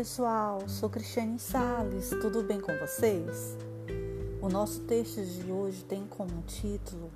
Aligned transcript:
pessoal, 0.00 0.66
sou 0.66 0.88
Cristiane 0.88 1.38
Sales, 1.38 2.08
tudo 2.22 2.42
bem 2.42 2.58
com 2.58 2.74
vocês? 2.78 3.54
O 4.40 4.48
nosso 4.48 4.80
texto 4.84 5.22
de 5.22 5.52
hoje 5.52 5.84
tem 5.84 6.06
como 6.06 6.40
título 6.46 7.10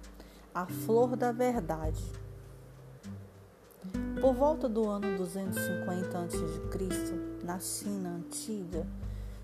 A 0.54 0.66
Flor 0.66 1.16
da 1.16 1.32
Verdade. 1.32 2.04
Por 4.20 4.34
volta 4.34 4.68
do 4.68 4.86
ano 4.86 5.16
250 5.16 6.18
a.C., 6.18 7.42
na 7.42 7.58
China 7.58 8.16
antiga, 8.16 8.86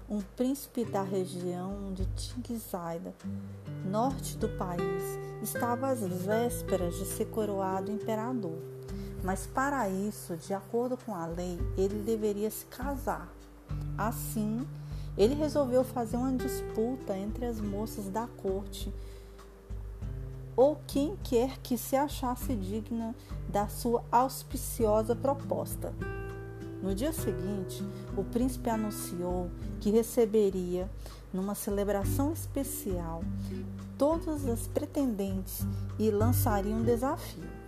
um 0.07 0.21
príncipe 0.21 0.85
da 0.85 1.03
região 1.03 1.95
de 1.95 2.05
Tingzaida, 2.09 3.15
norte 3.87 4.37
do 4.37 4.51
país, 4.51 5.03
estava 5.43 5.89
às 5.89 6.01
vésperas 6.01 6.95
de 6.95 7.07
ser 7.07 7.25
coroado 7.29 7.91
imperador. 7.91 8.59
Mas 9.23 9.47
para 9.47 9.89
isso, 9.89 10.37
de 10.37 10.55
acordo 10.55 10.97
com 10.97 11.15
a 11.15 11.27
lei, 11.27 11.59
ele 11.77 12.03
deveria 12.03 12.51
se 12.51 12.65
casar. 12.67 13.29
Assim, 13.97 14.67
ele 15.17 15.35
resolveu 15.35 15.85
fazer 15.85 16.17
uma 16.17 16.33
disputa 16.33 17.17
entre 17.17 17.45
as 17.45 17.61
moças 17.61 18.09
da 18.09 18.27
corte 18.27 18.93
ou 20.57 20.79
quem 20.87 21.17
quer 21.23 21.59
que 21.63 21.79
se 21.79 21.97
achasse 21.97 22.55
digna 22.55 23.15
da 23.49 23.69
sua 23.69 24.05
auspiciosa 24.11 25.17
proposta. 25.17 25.93
No 26.83 26.95
dia 26.95 27.13
seguinte, 27.13 27.83
o 28.17 28.25
príncipe 28.25 28.71
anunciou 28.71 29.51
que 29.81 29.91
receberia, 29.91 30.89
numa 31.33 31.55
celebração 31.55 32.33
especial, 32.33 33.23
todas 33.97 34.47
as 34.47 34.67
pretendentes 34.67 35.67
e 35.99 36.11
lançaria 36.11 36.75
um 36.75 36.83
desafio. 36.83 37.60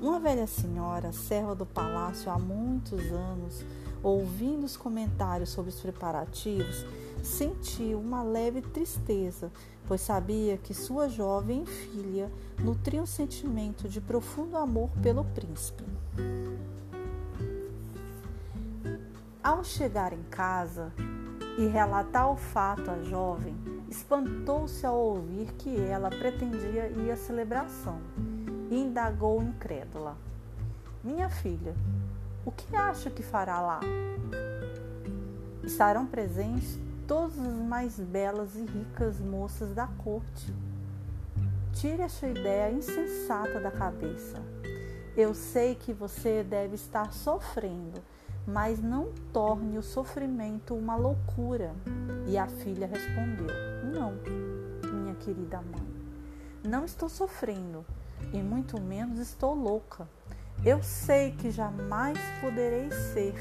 Uma 0.00 0.20
velha 0.20 0.46
senhora, 0.46 1.10
serva 1.10 1.54
do 1.54 1.64
palácio 1.64 2.30
há 2.30 2.38
muitos 2.38 3.00
anos, 3.10 3.64
ouvindo 4.02 4.64
os 4.64 4.76
comentários 4.76 5.48
sobre 5.48 5.70
os 5.70 5.80
preparativos, 5.80 6.84
sentiu 7.22 7.98
uma 7.98 8.22
leve 8.22 8.60
tristeza, 8.60 9.50
pois 9.88 10.02
sabia 10.02 10.58
que 10.58 10.74
sua 10.74 11.08
jovem 11.08 11.64
filha 11.64 12.30
nutria 12.58 13.02
um 13.02 13.06
sentimento 13.06 13.88
de 13.88 13.98
profundo 14.00 14.58
amor 14.58 14.90
pelo 15.02 15.24
príncipe. 15.24 15.84
Ao 19.42 19.64
chegar 19.64 20.12
em 20.12 20.22
casa 20.24 20.92
e 21.56 21.66
relatar 21.68 22.30
o 22.30 22.36
fato 22.36 22.90
à 22.90 23.02
jovem, 23.02 23.56
espantou-se 23.88 24.84
ao 24.84 24.98
ouvir 24.98 25.54
que 25.54 25.74
ela 25.74 26.10
pretendia 26.10 26.88
ir 26.88 27.10
à 27.10 27.16
celebração 27.16 27.98
e 28.70 28.78
indagou 28.78 29.42
incrédula: 29.42 30.16
Minha 31.02 31.28
filha, 31.28 31.74
o 32.44 32.50
que 32.50 32.74
acha 32.74 33.10
que 33.10 33.22
fará 33.22 33.60
lá? 33.60 33.80
Estarão 35.62 36.06
presentes 36.06 36.78
todas 37.06 37.38
as 37.38 37.54
mais 37.54 37.98
belas 37.98 38.54
e 38.56 38.64
ricas 38.64 39.20
moças 39.20 39.74
da 39.74 39.86
corte. 39.86 40.54
Tire 41.72 42.02
essa 42.02 42.26
ideia 42.26 42.72
insensata 42.72 43.60
da 43.60 43.70
cabeça. 43.70 44.40
Eu 45.16 45.34
sei 45.34 45.74
que 45.74 45.92
você 45.92 46.42
deve 46.42 46.74
estar 46.74 47.12
sofrendo, 47.12 48.02
mas 48.46 48.80
não 48.80 49.12
torne 49.32 49.78
o 49.78 49.82
sofrimento 49.82 50.74
uma 50.74 50.94
loucura. 50.94 51.74
E 52.26 52.36
a 52.36 52.46
filha 52.46 52.86
respondeu: 52.86 53.48
Não, 53.92 54.14
minha 54.92 55.14
querida 55.14 55.60
mãe, 55.62 55.86
não 56.64 56.84
estou 56.84 57.08
sofrendo 57.08 57.84
e 58.32 58.38
muito 58.38 58.80
menos 58.80 59.18
estou 59.18 59.54
louca. 59.54 60.08
Eu 60.64 60.82
sei 60.82 61.32
que 61.32 61.50
jamais 61.50 62.18
poderei 62.40 62.90
ser 62.90 63.34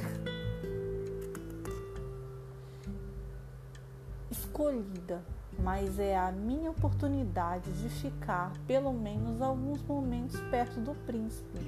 escolhida, 4.30 5.24
mas 5.59 6.00
é 6.00 6.18
a 6.18 6.31
minha 6.31 6.72
oportunidade 6.72 7.72
de 7.74 7.90
ficar 7.90 8.52
pelo 8.68 8.94
menos 8.94 9.41
alguns 9.41 9.81
momentos 9.84 10.40
perto 10.52 10.80
do 10.80 10.94
príncipe. 11.06 11.59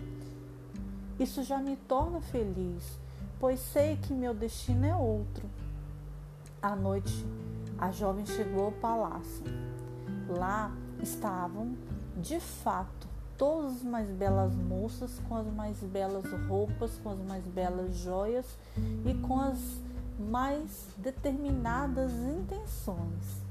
Isso 1.19 1.44
já 1.44 1.57
me 1.57 1.75
torna 1.75 2.22
feliz, 2.22 3.00
pois 3.40 3.59
sei 3.59 3.97
que 3.97 4.13
meu 4.13 4.34
destino 4.34 4.85
é 4.85 4.96
outro. 4.96 5.50
À 6.62 6.75
noite, 6.75 7.25
a 7.78 7.91
jovem 7.91 8.25
chegou 8.25 8.66
ao 8.66 8.72
palácio. 8.72 9.44
Lá 10.29 10.72
estavam 11.01 11.75
de 12.17 12.39
fato, 12.39 13.07
todas 13.38 13.78
as 13.78 13.83
mais 13.83 14.09
belas 14.09 14.55
moças 14.55 15.19
com 15.28 15.35
as 15.35 15.45
mais 15.47 15.78
belas 15.79 16.25
roupas, 16.47 17.00
com 17.03 17.11
as 17.11 17.19
mais 17.19 17.45
belas 17.45 17.95
joias 17.95 18.45
e 19.05 19.13
com 19.13 19.39
as 19.39 19.59
mais 20.19 20.88
determinadas 20.97 22.11
intenções. 22.11 23.45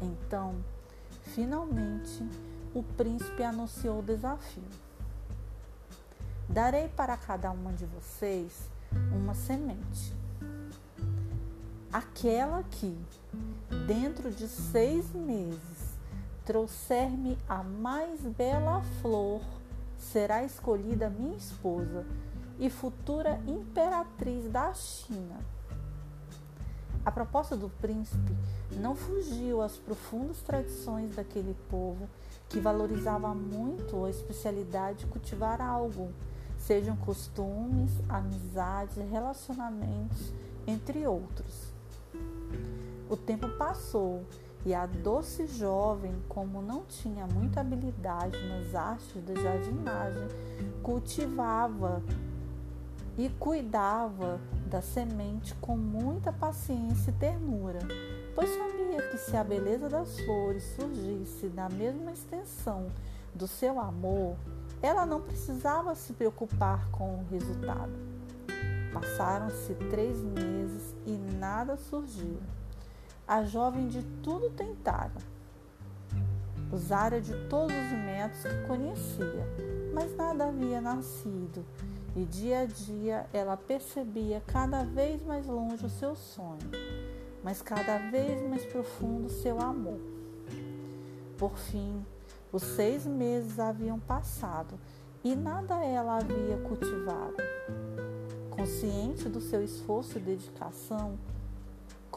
Então, 0.00 0.54
finalmente, 1.24 2.26
o 2.74 2.82
príncipe 2.82 3.42
anunciou 3.42 3.98
o 3.98 4.02
desafio. 4.02 4.62
Darei 6.48 6.88
para 6.88 7.16
cada 7.16 7.50
uma 7.50 7.72
de 7.72 7.84
vocês 7.84 8.70
uma 9.12 9.34
semente. 9.34 10.14
Aquela 11.92 12.62
que, 12.62 12.96
dentro 13.86 14.30
de 14.30 14.48
seis 14.48 15.12
meses, 15.12 15.79
trouxer-me 16.50 17.38
a 17.48 17.62
mais 17.62 18.22
bela 18.22 18.82
flor, 19.00 19.40
será 19.96 20.42
escolhida 20.42 21.08
minha 21.08 21.36
esposa 21.36 22.04
e 22.58 22.68
futura 22.68 23.40
imperatriz 23.46 24.50
da 24.50 24.74
China. 24.74 25.38
A 27.04 27.12
proposta 27.12 27.56
do 27.56 27.68
príncipe 27.68 28.34
não 28.72 28.96
fugiu 28.96 29.62
às 29.62 29.76
profundas 29.76 30.42
tradições 30.42 31.14
daquele 31.14 31.54
povo 31.70 32.08
que 32.48 32.58
valorizava 32.58 33.32
muito 33.32 34.04
a 34.04 34.10
especialidade 34.10 35.04
de 35.04 35.06
cultivar 35.06 35.60
algo, 35.60 36.10
sejam 36.58 36.96
costumes, 36.96 37.92
amizades, 38.08 38.96
relacionamentos, 39.08 40.32
entre 40.66 41.06
outros. 41.06 41.72
O 43.08 43.16
tempo 43.16 43.48
passou 43.50 44.24
e 44.64 44.74
a 44.74 44.84
doce 44.84 45.46
jovem, 45.46 46.14
como 46.28 46.60
não 46.60 46.84
tinha 46.84 47.26
muita 47.26 47.60
habilidade 47.60 48.38
nas 48.46 48.74
artes 48.74 49.22
da 49.22 49.34
jardinagem, 49.34 50.28
cultivava 50.82 52.02
e 53.16 53.28
cuidava 53.38 54.40
da 54.66 54.82
semente 54.82 55.54
com 55.56 55.76
muita 55.76 56.32
paciência 56.32 57.10
e 57.10 57.14
ternura, 57.14 57.80
pois 58.34 58.50
sabia 58.50 59.10
que 59.10 59.18
se 59.18 59.36
a 59.36 59.42
beleza 59.42 59.88
das 59.88 60.20
flores 60.20 60.62
surgisse 60.76 61.46
na 61.48 61.68
mesma 61.68 62.12
extensão 62.12 62.86
do 63.34 63.46
seu 63.46 63.80
amor, 63.80 64.36
ela 64.82 65.04
não 65.04 65.20
precisava 65.20 65.94
se 65.94 66.12
preocupar 66.12 66.90
com 66.90 67.16
o 67.16 67.26
resultado. 67.30 67.92
Passaram-se 68.92 69.74
três 69.90 70.18
meses 70.22 70.94
e 71.06 71.12
nada 71.38 71.76
surgiu. 71.76 72.38
A 73.30 73.44
jovem 73.44 73.86
de 73.86 74.02
tudo 74.24 74.50
tentara. 74.50 75.12
Usara 76.72 77.20
de 77.20 77.32
todos 77.46 77.76
os 77.76 77.92
métodos 77.92 78.42
que 78.42 78.66
conhecia, 78.66 79.46
mas 79.94 80.16
nada 80.16 80.48
havia 80.48 80.80
nascido, 80.80 81.64
e 82.16 82.24
dia 82.24 82.62
a 82.62 82.66
dia 82.66 83.30
ela 83.32 83.56
percebia 83.56 84.42
cada 84.48 84.82
vez 84.82 85.24
mais 85.24 85.46
longe 85.46 85.86
o 85.86 85.88
seu 85.88 86.16
sonho, 86.16 86.58
mas 87.44 87.62
cada 87.62 87.98
vez 88.10 88.42
mais 88.48 88.64
profundo 88.64 89.26
o 89.26 89.30
seu 89.30 89.60
amor. 89.60 90.00
Por 91.38 91.56
fim, 91.56 92.04
os 92.52 92.64
seis 92.64 93.06
meses 93.06 93.60
haviam 93.60 94.00
passado 94.00 94.76
e 95.22 95.36
nada 95.36 95.76
ela 95.84 96.16
havia 96.16 96.56
cultivado. 96.66 97.36
Consciente 98.50 99.28
do 99.28 99.40
seu 99.40 99.62
esforço 99.62 100.18
e 100.18 100.20
dedicação, 100.20 101.16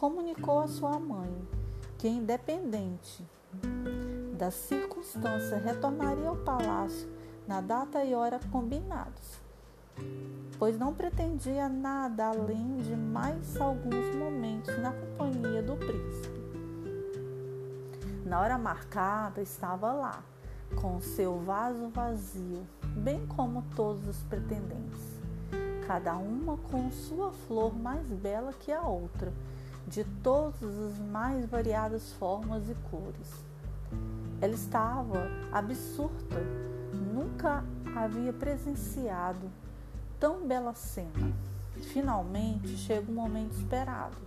comunicou 0.03 0.59
à 0.59 0.67
sua 0.67 0.99
mãe 0.99 1.33
que, 1.97 2.09
independente 2.09 3.25
das 4.37 4.53
circunstâncias, 4.53 5.63
retornaria 5.63 6.27
ao 6.27 6.35
palácio 6.35 7.09
na 7.47 7.61
data 7.61 8.03
e 8.03 8.13
hora 8.13 8.37
combinados, 8.51 9.39
pois 10.59 10.77
não 10.77 10.93
pretendia 10.93 11.69
nada 11.69 12.25
além 12.25 12.79
de 12.79 12.93
mais 12.97 13.55
alguns 13.55 14.13
momentos 14.13 14.77
na 14.79 14.91
companhia 14.91 15.63
do 15.63 15.77
príncipe. 15.77 16.43
Na 18.25 18.41
hora 18.41 18.57
marcada, 18.57 19.41
estava 19.41 19.93
lá, 19.93 20.21
com 20.81 20.99
seu 20.99 21.39
vaso 21.39 21.87
vazio, 21.87 22.67
bem 22.97 23.25
como 23.25 23.63
todos 23.73 24.05
os 24.05 24.21
pretendentes, 24.23 24.99
cada 25.87 26.17
uma 26.17 26.57
com 26.57 26.91
sua 26.91 27.31
flor 27.31 27.73
mais 27.73 28.05
bela 28.11 28.51
que 28.51 28.69
a 28.69 28.81
outra 28.81 29.31
de 29.87 30.03
todas 30.23 30.63
as 30.63 30.97
mais 30.99 31.45
variadas 31.45 32.13
formas 32.13 32.69
e 32.69 32.75
cores. 32.89 33.45
Ela 34.41 34.53
estava 34.53 35.27
absurda, 35.51 36.41
nunca 37.13 37.63
havia 37.95 38.33
presenciado 38.33 39.49
tão 40.19 40.47
bela 40.47 40.73
cena. 40.73 41.33
Finalmente 41.91 42.69
chega 42.77 43.11
o 43.11 43.13
momento 43.13 43.53
esperado. 43.53 44.17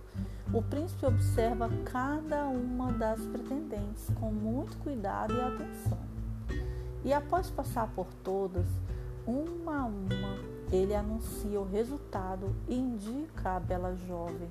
O 0.53 0.61
príncipe 0.61 1.05
observa 1.05 1.69
cada 1.85 2.45
uma 2.45 2.91
das 2.93 3.19
pretendentes 3.19 4.09
com 4.19 4.31
muito 4.31 4.77
cuidado 4.77 5.33
e 5.33 5.41
atenção. 5.41 5.97
E 7.03 7.13
após 7.13 7.49
passar 7.49 7.87
por 7.89 8.07
todas, 8.23 8.65
uma 9.25 9.81
a 9.81 9.85
uma, 9.85 10.56
ele 10.71 10.93
anuncia 10.93 11.59
o 11.59 11.65
resultado 11.65 12.53
e 12.67 12.75
indica 12.75 13.55
a 13.55 13.59
bela 13.59 13.95
jovem, 14.07 14.49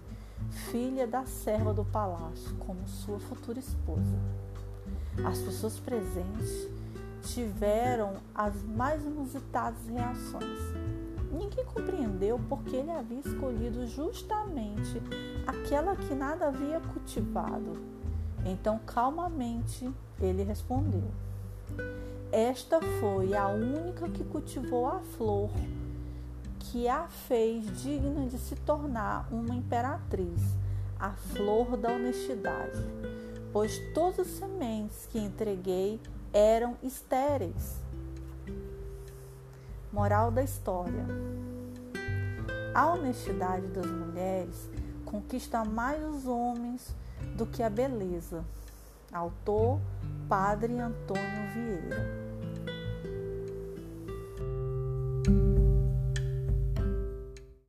filha 0.70 1.06
da 1.06 1.24
serva 1.26 1.74
do 1.74 1.84
palácio, 1.84 2.54
como 2.58 2.86
sua 2.86 3.18
futura 3.18 3.58
esposa. 3.58 4.18
As 5.24 5.38
pessoas 5.38 5.78
presentes 5.78 6.68
tiveram 7.22 8.14
as 8.34 8.62
mais 8.62 9.04
inusitadas 9.04 9.86
reações. 9.88 10.60
Ninguém 11.32 11.64
compreendeu 11.64 12.40
porque 12.48 12.76
ele 12.76 12.90
havia 12.90 13.18
escolhido 13.18 13.86
justamente 13.86 15.02
aquela 15.46 15.96
que 15.96 16.14
nada 16.14 16.46
havia 16.46 16.80
cultivado. 16.80 17.72
Então, 18.44 18.78
calmamente, 18.86 19.90
ele 20.20 20.44
respondeu: 20.44 21.10
Esta 22.30 22.80
foi 23.00 23.34
a 23.34 23.48
única 23.48 24.08
que 24.08 24.24
cultivou 24.24 24.86
a 24.86 25.00
flor 25.00 25.50
que 26.76 26.88
a 26.88 27.08
fez 27.08 27.64
digna 27.81 28.26
de 28.26 28.37
se 28.37 28.55
tornar 28.55 29.26
uma 29.32 29.55
imperatriz, 29.55 30.43
a 31.00 31.12
flor 31.12 31.75
da 31.75 31.90
honestidade, 31.90 32.84
pois 33.50 33.78
todas 33.94 34.20
as 34.20 34.26
sementes 34.26 35.08
que 35.11 35.19
entreguei 35.19 35.99
eram 36.34 36.76
estéreis. 36.82 37.81
Moral 39.90 40.31
da 40.31 40.43
história: 40.43 41.06
A 42.75 42.93
honestidade 42.93 43.69
das 43.69 43.87
mulheres 43.87 44.69
conquista 45.06 45.64
mais 45.64 46.05
os 46.05 46.26
homens 46.26 46.94
do 47.38 47.46
que 47.46 47.62
a 47.62 47.70
beleza. 47.70 48.44
Autor 49.11 49.81
Padre 50.28 50.78
Antônio 50.78 51.55
Vieira. 51.55 52.25